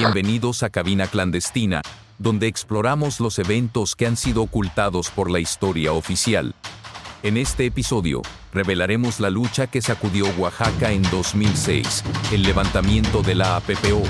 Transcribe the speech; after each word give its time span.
Bienvenidos 0.00 0.62
a 0.62 0.70
Cabina 0.70 1.08
Clandestina, 1.08 1.82
donde 2.20 2.46
exploramos 2.46 3.18
los 3.18 3.40
eventos 3.40 3.96
que 3.96 4.06
han 4.06 4.16
sido 4.16 4.42
ocultados 4.42 5.10
por 5.10 5.28
la 5.28 5.40
historia 5.40 5.92
oficial. 5.92 6.54
En 7.24 7.36
este 7.36 7.66
episodio, 7.66 8.22
revelaremos 8.52 9.18
la 9.18 9.28
lucha 9.28 9.66
que 9.66 9.82
sacudió 9.82 10.28
Oaxaca 10.38 10.92
en 10.92 11.02
2006, 11.10 12.04
el 12.30 12.44
levantamiento 12.44 13.22
de 13.22 13.34
la 13.34 13.56
APPO. 13.56 14.04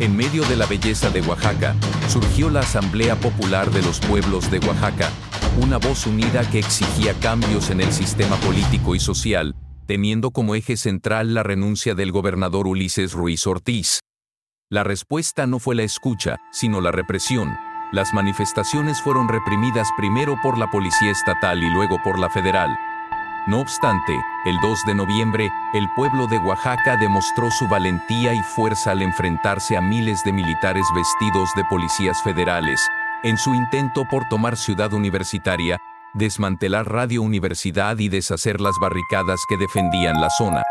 En 0.00 0.14
medio 0.14 0.44
de 0.44 0.56
la 0.56 0.66
belleza 0.66 1.08
de 1.08 1.22
Oaxaca, 1.22 1.74
surgió 2.10 2.50
la 2.50 2.60
Asamblea 2.60 3.16
Popular 3.16 3.70
de 3.70 3.80
los 3.80 4.00
Pueblos 4.00 4.50
de 4.50 4.58
Oaxaca, 4.58 5.10
una 5.62 5.78
voz 5.78 6.06
unida 6.06 6.46
que 6.50 6.58
exigía 6.58 7.14
cambios 7.14 7.70
en 7.70 7.80
el 7.80 7.90
sistema 7.90 8.36
político 8.36 8.94
y 8.94 9.00
social, 9.00 9.54
teniendo 9.86 10.30
como 10.30 10.54
eje 10.54 10.76
central 10.76 11.32
la 11.32 11.42
renuncia 11.42 11.94
del 11.94 12.12
gobernador 12.12 12.66
Ulises 12.66 13.14
Ruiz 13.14 13.46
Ortiz. 13.46 14.00
La 14.68 14.82
respuesta 14.82 15.46
no 15.46 15.60
fue 15.60 15.76
la 15.76 15.84
escucha, 15.84 16.38
sino 16.50 16.80
la 16.80 16.90
represión. 16.90 17.56
Las 17.92 18.12
manifestaciones 18.12 19.00
fueron 19.00 19.28
reprimidas 19.28 19.88
primero 19.96 20.40
por 20.42 20.58
la 20.58 20.68
Policía 20.72 21.12
Estatal 21.12 21.62
y 21.62 21.70
luego 21.70 22.02
por 22.02 22.18
la 22.18 22.28
Federal. 22.28 22.76
No 23.46 23.60
obstante, 23.60 24.20
el 24.44 24.58
2 24.60 24.86
de 24.86 24.94
noviembre, 24.96 25.52
el 25.72 25.88
pueblo 25.94 26.26
de 26.26 26.38
Oaxaca 26.38 26.96
demostró 26.96 27.48
su 27.52 27.68
valentía 27.68 28.34
y 28.34 28.42
fuerza 28.42 28.90
al 28.90 29.02
enfrentarse 29.02 29.76
a 29.76 29.80
miles 29.80 30.24
de 30.24 30.32
militares 30.32 30.84
vestidos 30.96 31.48
de 31.54 31.62
policías 31.66 32.20
federales, 32.24 32.80
en 33.22 33.38
su 33.38 33.54
intento 33.54 34.04
por 34.10 34.28
tomar 34.28 34.56
Ciudad 34.56 34.92
Universitaria, 34.92 35.78
desmantelar 36.12 36.90
Radio 36.90 37.22
Universidad 37.22 37.98
y 37.98 38.08
deshacer 38.08 38.60
las 38.60 38.74
barricadas 38.80 39.38
que 39.48 39.56
defendían 39.56 40.20
la 40.20 40.30
zona. 40.30 40.64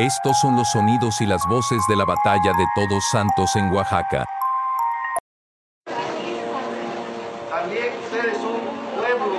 Estos 0.00 0.38
son 0.40 0.56
los 0.56 0.66
sonidos 0.70 1.20
y 1.20 1.26
las 1.26 1.42
voces 1.46 1.82
de 1.86 1.94
la 1.94 2.06
batalla 2.06 2.54
de 2.56 2.64
Todos 2.74 3.04
Santos 3.12 3.54
en 3.54 3.70
Oaxaca. 3.70 4.24
También 7.50 7.92
ustedes 8.02 8.38
son 8.38 8.62
pueblo. 8.96 9.36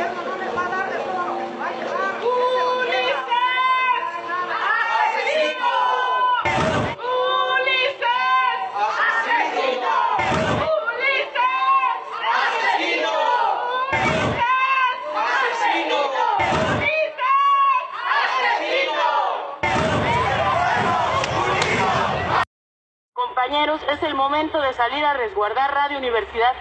Es 23.52 24.02
el 24.04 24.16
momento 24.16 24.62
de 24.62 24.72
salir 24.72 25.04
a 25.04 25.12
resguardar 25.12 25.74
Radio 25.74 25.98
Universidad, 25.98 26.54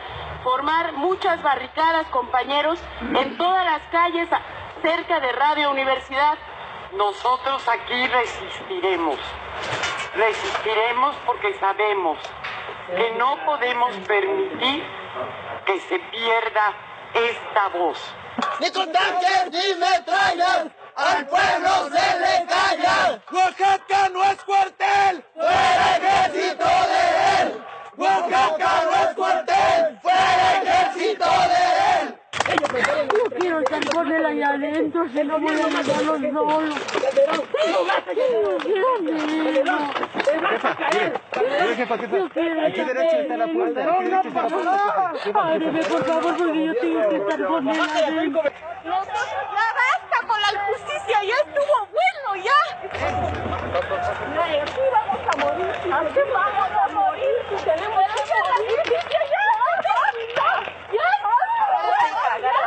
formar 0.43 0.93
muchas 0.95 1.41
barricadas, 1.41 2.05
compañeros, 2.09 2.81
en 3.01 3.39
todas 3.39 3.65
las 3.65 3.81
calles 3.93 4.29
cerca 4.83 5.21
de 5.21 5.31
Radio 5.31 5.71
Universidad. 5.71 6.37
Nosotros 6.95 7.63
aquí 7.69 8.09
resistiremos. 8.09 9.21
Resistiremos 10.17 11.15
porque 11.27 11.57
sabemos 11.61 12.19
que 12.89 13.15
no 13.17 13.37
podemos 13.47 13.95
permitir 14.09 14.85
que 15.67 15.79
se 15.83 15.97
pierda 15.97 16.75
esta 17.15 17.69
voz. 17.69 17.99
Ni 18.59 18.71
con 18.73 18.91
tanques 18.93 19.51
ni 19.53 19.75
metrallas, 19.75 20.67
al 20.97 21.27
pueblo 21.27 21.89
se 21.91 22.19
le 22.19 22.47
calla. 22.47 23.23
Oaxaca 23.31 24.09
no 24.11 24.25
es 24.25 24.45
cuartel, 24.45 25.25
fuera 25.35 25.97
ejército 25.97 26.65
de 26.65 27.43
él. 27.43 27.65
Oaxaca 27.97 28.83
no 28.85 29.09
es 29.09 29.15
cuartel, 29.15 29.99
fuera 30.03 30.63
ejército 30.63 31.25
de 31.25 32.01
él. 32.01 32.21
No 33.31 33.37
quiero 33.39 33.61
estar 33.61 33.90
con 34.01 34.13
él 34.13 34.25
allá 34.25 34.49
adentro, 34.51 35.09
se 35.11 35.25
no 35.25 35.39
voy 35.39 35.53
a 35.53 35.67
dejarlo 35.67 36.17
solo. 36.33 36.75
Aquí 42.67 42.81
derecho 42.83 43.17
está 43.17 43.37
la 43.37 43.47
puerta. 43.47 43.81
Aquí 43.83 44.05
derecho 44.05 44.29
está 44.29 44.43
la 44.43 44.49
puerta. 44.49 45.13
Ábreme, 45.35 45.83
por 45.85 46.05
favor, 46.05 46.37
porque 46.37 46.67
yo 46.67 46.75
tengo 46.81 47.09
que 47.09 47.17
estar 47.17 47.47
con 47.47 47.69
él 47.69 47.81
adentro. 47.81 48.43
Ya 48.85 48.91
basta 48.91 50.19
con 50.27 50.41
la 50.41 50.49
justicia, 50.65 51.17
ya 51.23 51.37
estuvo 51.47 51.77
bueno, 51.93 52.29
ya. 52.43 52.61
Aquí 54.61 54.85
vamos 54.93 55.21
a 55.27 55.37
morir. 55.37 55.73
Aquí 55.93 56.21
vamos 56.33 56.71
a 56.71 56.89
morir. 56.89 57.37
Si 57.51 57.57
tenemos 57.65 58.01
que 58.01 58.21
hacer 58.23 58.43
la 58.49 58.57
justicia, 58.57 59.21
ya. 59.21 59.45
basta, 61.61 62.39
Ya. 62.41 62.59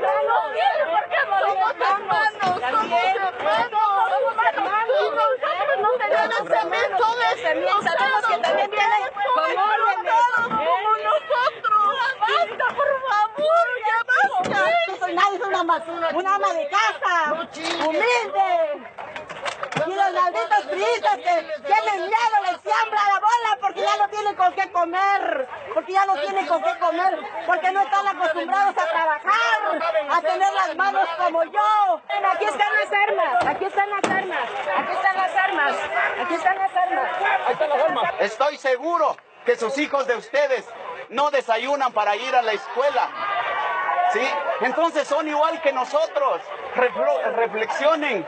Ya 0.00 0.14
no 0.26 0.36
tiene 0.52 0.82
por 0.90 1.04
qué 1.10 1.20
morir. 1.28 1.46
Somos 1.46 1.74
hermanos. 1.80 2.54
Somos 2.60 3.00
hermanos. 3.00 3.32
Somos 4.10 4.36
hermanos. 4.44 4.98
Nosotros 5.80 6.64
no 6.64 6.79
cemento 6.98 7.16
de 7.16 7.42
cemento. 7.42 7.82
Sabemos 7.82 8.26
que 8.26 8.38
también 8.38 8.70
tienen 8.70 9.02
como 9.14 9.46
como 10.48 10.90
nosotros. 10.98 11.96
Basta, 12.20 12.66
por 12.74 12.90
favor. 13.08 13.66
Ya 13.86 13.98
basta. 14.10 14.70
No 14.88 14.96
soy 14.96 15.14
nadie, 15.14 15.38
soy 15.38 15.48
una, 15.48 15.60
ama- 15.60 15.84
una 16.14 16.34
ama 16.34 16.52
de 16.54 16.68
casa, 16.68 17.32
humilde. 17.86 18.86
Y 19.86 19.94
los 19.94 20.12
malditos 20.12 20.68
turistas 20.68 21.16
que 21.16 21.46
tienen 21.64 22.00
miedo, 22.06 22.36
les 22.44 22.60
siembra 22.60 23.00
la 23.08 23.18
bola 23.18 23.58
porque 23.60 23.80
ya 23.80 23.96
no 23.96 24.08
tienen 24.08 24.34
con 24.36 24.52
qué 24.52 24.70
comer, 24.70 25.48
porque 25.74 25.92
ya 25.92 26.04
no 26.06 26.14
tienen 26.20 26.46
con 26.46 26.62
qué 26.62 26.78
comer, 26.78 27.18
porque 27.46 27.72
no 27.72 27.80
están 27.82 28.06
acostumbrados 28.08 28.76
a 28.76 28.86
trabajar, 28.86 29.80
a 30.10 30.20
tener 30.20 30.52
las 30.52 30.76
manos 30.76 31.08
como 31.16 31.44
yo. 31.44 32.00
Aquí 32.32 32.44
están 32.44 32.72
las 32.74 32.92
armas, 32.92 33.46
aquí 33.46 33.64
están 33.64 33.90
las 33.90 34.04
armas, 34.04 34.48
aquí 34.76 34.92
están 34.92 35.16
las 35.16 35.36
armas, 35.36 35.72
aquí 36.20 36.34
están 36.34 36.58
las 36.58 36.69
armas. 36.69 36.69
Estoy 38.18 38.56
seguro 38.56 39.16
que 39.44 39.56
sus 39.56 39.76
hijos 39.78 40.06
de 40.06 40.16
ustedes 40.16 40.66
no 41.10 41.30
desayunan 41.30 41.92
para 41.92 42.16
ir 42.16 42.34
a 42.34 42.42
la 42.42 42.52
escuela. 42.52 43.08
¿Sí? 44.12 44.28
Entonces 44.60 45.06
son 45.06 45.28
igual 45.28 45.60
que 45.62 45.72
nosotros. 45.72 46.40
Reflexionen. 46.74 48.26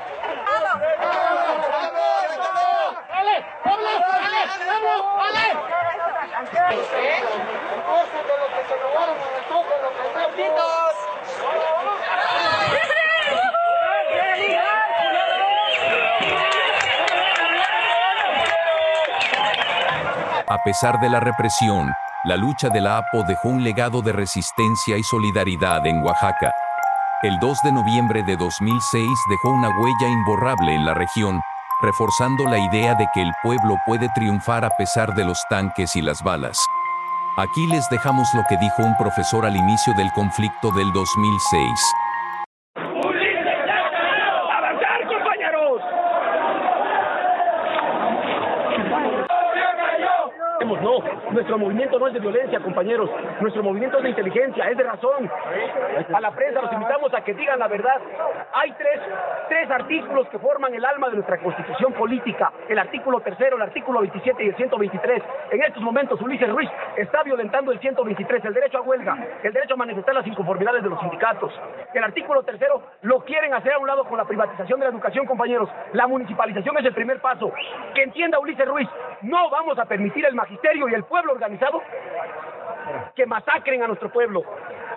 A 20.52 20.58
pesar 20.58 21.00
de 21.00 21.08
la 21.08 21.18
represión, 21.18 21.94
la 22.24 22.36
lucha 22.36 22.68
de 22.68 22.82
la 22.82 22.98
APO 22.98 23.22
dejó 23.26 23.48
un 23.48 23.64
legado 23.64 24.02
de 24.02 24.12
resistencia 24.12 24.98
y 24.98 25.02
solidaridad 25.02 25.86
en 25.86 26.02
Oaxaca. 26.02 26.52
El 27.22 27.38
2 27.40 27.58
de 27.64 27.72
noviembre 27.72 28.22
de 28.22 28.36
2006 28.36 29.08
dejó 29.30 29.48
una 29.48 29.70
huella 29.70 30.08
imborrable 30.08 30.74
en 30.74 30.84
la 30.84 30.92
región, 30.92 31.40
reforzando 31.80 32.44
la 32.44 32.58
idea 32.58 32.94
de 32.96 33.06
que 33.14 33.22
el 33.22 33.32
pueblo 33.42 33.78
puede 33.86 34.10
triunfar 34.14 34.62
a 34.66 34.76
pesar 34.76 35.14
de 35.14 35.24
los 35.24 35.42
tanques 35.48 35.96
y 35.96 36.02
las 36.02 36.22
balas. 36.22 36.58
Aquí 37.38 37.66
les 37.68 37.88
dejamos 37.88 38.28
lo 38.34 38.42
que 38.46 38.58
dijo 38.58 38.82
un 38.82 38.94
profesor 38.98 39.46
al 39.46 39.56
inicio 39.56 39.94
del 39.94 40.12
conflicto 40.12 40.70
del 40.72 40.92
2006. 40.92 41.80
No, 50.64 51.02
nuestro 51.32 51.58
movimiento 51.58 51.98
no 51.98 52.06
es 52.06 52.14
de 52.14 52.20
violencia, 52.20 52.60
compañeros. 52.60 53.10
Nuestro 53.40 53.64
movimiento 53.64 53.96
es 53.98 54.04
de 54.04 54.10
inteligencia, 54.10 54.68
es 54.68 54.76
de 54.76 54.84
razón. 54.84 55.28
A 56.14 56.20
la 56.20 56.30
prensa 56.30 56.62
los 56.62 56.72
invitamos 56.72 57.12
a 57.14 57.20
que 57.22 57.34
digan 57.34 57.58
la 57.58 57.66
verdad. 57.66 58.00
Hay 58.52 58.70
tres, 58.72 59.00
tres 59.48 59.70
artículos 59.70 60.28
que 60.28 60.38
forman 60.38 60.72
el 60.72 60.84
alma 60.84 61.08
de 61.08 61.16
nuestra 61.16 61.38
constitución 61.38 61.92
política. 61.94 62.52
El 62.68 62.78
artículo 62.78 63.20
tercero, 63.20 63.56
el 63.56 63.62
artículo 63.62 64.00
27 64.00 64.44
y 64.44 64.48
el 64.48 64.56
123. 64.56 65.22
En 65.50 65.62
estos 65.62 65.82
momentos 65.82 66.20
Ulises 66.20 66.48
Ruiz 66.48 66.70
está 66.96 67.24
violentando 67.24 67.72
el 67.72 67.80
123, 67.80 68.44
el 68.44 68.54
derecho 68.54 68.78
a 68.78 68.82
huelga, 68.82 69.16
el 69.42 69.52
derecho 69.52 69.74
a 69.74 69.78
manifestar 69.78 70.14
las 70.14 70.26
inconformidades 70.26 70.84
de 70.84 70.90
los 70.90 71.00
sindicatos. 71.00 71.52
El 71.92 72.04
artículo 72.04 72.44
tercero 72.44 72.82
lo 73.02 73.20
quieren 73.24 73.52
hacer 73.52 73.72
a 73.72 73.78
un 73.78 73.88
lado 73.88 74.04
con 74.04 74.16
la 74.16 74.24
privatización 74.24 74.78
de 74.78 74.86
la 74.86 74.92
educación, 74.92 75.26
compañeros. 75.26 75.68
La 75.92 76.06
municipalización 76.06 76.78
es 76.78 76.84
el 76.84 76.94
primer 76.94 77.20
paso. 77.20 77.52
Que 77.94 78.04
entienda 78.04 78.38
Ulises 78.38 78.68
Ruiz, 78.68 78.88
no 79.22 79.50
vamos 79.50 79.76
a 79.78 79.84
permitir 79.86 80.24
el 80.24 80.34
magisterio 80.52 80.88
y 80.88 80.94
el 80.94 81.04
pueblo 81.04 81.32
organizado 81.32 81.82
que 83.14 83.26
masacren 83.26 83.82
a 83.82 83.86
nuestro 83.86 84.10
pueblo. 84.10 84.42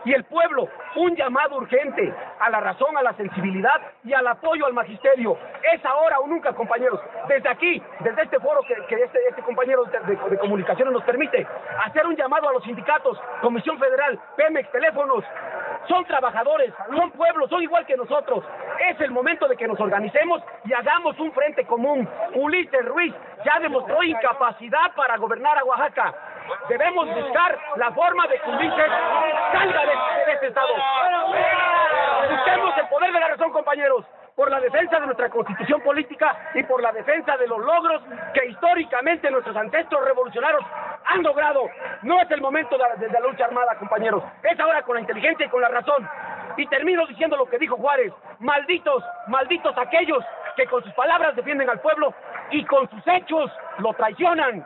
y 0.03 0.13
el 0.13 0.23
pueblo 0.25 0.67
un 0.97 1.15
llamado 1.15 1.57
urgente 1.57 2.13
a 2.39 2.49
la 2.51 2.59
razón, 2.59 2.95
a 2.95 3.01
la 3.01 3.13
sensibilidad 3.13 3.81
y 4.03 4.13
al 4.13 4.27
apoyo 4.27 4.67
al 4.67 4.73
magisterio. 4.73 5.35
Es 5.73 5.83
ahora 5.83 6.19
o 6.19 6.27
nunca, 6.27 6.53
compañeros. 6.53 6.99
Desde 7.27 7.49
aquí, 7.49 7.81
desde 8.01 8.21
este 8.21 8.39
foro 8.39 8.61
que, 8.67 8.73
este, 8.95 9.19
este, 9.27 9.41
compañero 9.41 9.83
de, 9.85 10.15
de, 10.15 10.37
comunicaciones 10.37 10.93
nos 10.93 11.03
permite, 11.03 11.47
hacer 11.85 12.05
un 12.05 12.15
llamado 12.15 12.49
a 12.49 12.53
los 12.53 12.63
sindicatos, 12.63 13.19
Comisión 13.41 13.79
Federal, 13.79 14.19
Pemex, 14.37 14.71
teléfonos. 14.71 15.23
Son 15.87 16.03
trabajadores, 16.05 16.73
son 16.95 17.11
pueblos, 17.11 17.49
son 17.49 17.61
igual 17.61 17.85
que 17.85 17.95
nosotros. 17.95 18.43
Es 18.89 18.99
el 19.01 19.11
momento 19.11 19.47
de 19.47 19.55
que 19.55 19.67
nos 19.67 19.79
organicemos 19.79 20.41
y 20.63 20.73
hagamos 20.73 21.19
un 21.19 21.31
frente 21.31 21.65
común. 21.65 22.07
Ulises 22.33 22.85
Ruiz 22.85 23.13
ya 23.43 23.59
demostró 23.59 24.01
incapacidad 24.03 24.93
para 24.95 25.17
gobernar 25.17 25.57
a 25.57 25.63
Oaxaca. 25.63 26.13
Debemos 26.69 27.07
buscar 27.07 27.59
la 27.77 27.91
forma 27.91 28.27
de 28.27 28.39
que 28.39 28.49
Ulises 28.49 28.91
salga 29.51 29.85
de, 29.85 30.33
este 30.33 30.47
estado. 30.47 30.73
Busquemos 32.29 32.77
el 32.77 32.87
poder 32.87 33.13
de 33.13 33.19
la 33.19 33.27
razón, 33.29 33.51
compañeros 33.51 34.05
por 34.35 34.51
la 34.51 34.59
defensa 34.59 34.99
de 34.99 35.05
nuestra 35.05 35.29
constitución 35.29 35.81
política 35.81 36.51
y 36.53 36.63
por 36.63 36.81
la 36.81 36.91
defensa 36.91 37.37
de 37.37 37.47
los 37.47 37.59
logros 37.59 38.01
que 38.33 38.45
históricamente 38.47 39.31
nuestros 39.31 39.55
ancestros 39.55 40.03
revolucionarios 40.03 40.61
han 41.05 41.23
logrado. 41.23 41.69
No 42.03 42.21
es 42.21 42.29
el 42.31 42.41
momento 42.41 42.77
de, 42.77 43.07
la 43.07 43.19
lucha 43.21 43.45
armada, 43.45 43.75
compañeros. 43.79 44.23
Es 44.43 44.59
ahora 44.59 44.81
con 44.83 44.95
la 44.95 45.01
inteligencia 45.01 45.45
y 45.45 45.49
con 45.49 45.61
la 45.61 45.69
razón. 45.69 46.07
Y 46.57 46.67
termino 46.67 47.05
diciendo 47.07 47.37
lo 47.37 47.45
que 47.45 47.57
dijo 47.57 47.77
Juárez. 47.77 48.11
Malditos, 48.39 49.03
malditos 49.27 49.77
aquellos 49.77 50.23
que 50.57 50.65
con 50.67 50.83
sus 50.83 50.93
palabras 50.93 51.35
defienden 51.35 51.69
al 51.69 51.79
pueblo 51.79 52.13
y 52.51 52.65
con 52.65 52.89
sus 52.89 53.01
hechos 53.07 53.51
lo 53.79 53.93
traicionan. 53.93 54.65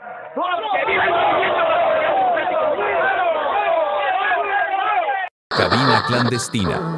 Cabina 5.50 6.04
clandestina. 6.08 6.96